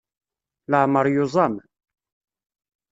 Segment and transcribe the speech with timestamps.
[0.71, 1.55] Leɛmer yuẓam.